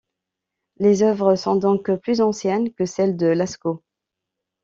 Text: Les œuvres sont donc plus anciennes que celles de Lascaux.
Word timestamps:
Les 0.77 1.03
œuvres 1.03 1.35
sont 1.35 1.57
donc 1.57 1.91
plus 1.97 2.21
anciennes 2.21 2.73
que 2.73 2.87
celles 2.87 3.15
de 3.17 3.27
Lascaux. 3.27 3.83